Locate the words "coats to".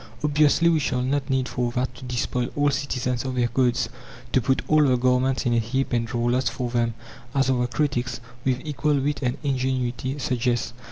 3.49-4.41